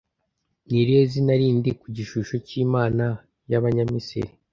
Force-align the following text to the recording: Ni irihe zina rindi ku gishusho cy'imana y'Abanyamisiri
Ni 0.69 0.77
irihe 0.81 1.03
zina 1.11 1.33
rindi 1.39 1.69
ku 1.79 1.87
gishusho 1.97 2.35
cy'imana 2.47 3.05
y'Abanyamisiri 3.51 4.31